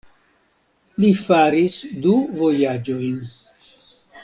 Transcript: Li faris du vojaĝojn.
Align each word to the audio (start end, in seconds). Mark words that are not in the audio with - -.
Li 1.03 1.11
faris 1.25 1.77
du 2.07 2.15
vojaĝojn. 2.41 3.21